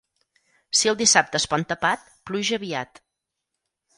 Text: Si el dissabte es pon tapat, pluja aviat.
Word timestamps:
Si 0.79 0.89
el 0.91 0.97
dissabte 1.01 1.39
es 1.41 1.45
pon 1.51 1.67
tapat, 1.73 2.09
pluja 2.31 2.59
aviat. 2.61 3.01